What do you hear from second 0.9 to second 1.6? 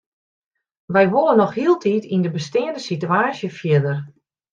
Wy wolle noch